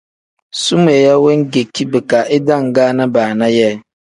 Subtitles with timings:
[0.63, 3.75] Sumeeya wengeki bika idangaana baana yee.